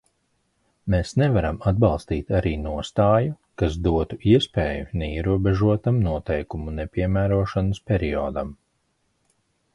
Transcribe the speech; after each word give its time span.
Mēs 0.93 1.11
nevaram 1.21 1.59
atbalstīt 1.71 2.31
arī 2.39 2.53
nostāju, 2.61 3.35
kas 3.63 3.77
dotu 3.89 4.19
iespēju 4.33 4.89
neierobežotam 5.03 6.01
noteikumu 6.09 6.75
nepiemērošanas 6.81 7.85
periodam. 7.93 8.53